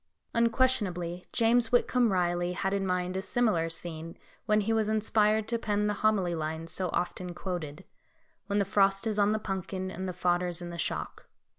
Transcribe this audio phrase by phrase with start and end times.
[0.01, 4.61] Columnar hoar frost (tabular)] Unquestionably, James Whitcomb Riley had in mind a similar scene when
[4.61, 7.83] he was inspired to pen the homely lines so often quoted:
[8.47, 11.27] "When the frost is on the punkin, And the fodder's in the shock."